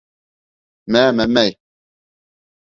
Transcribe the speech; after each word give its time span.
—Мә 0.95 1.03
мәмәй. 1.19 1.55